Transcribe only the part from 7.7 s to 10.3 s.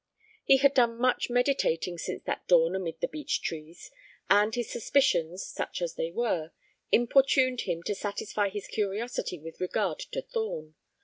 to satisfy his curiosity with regard to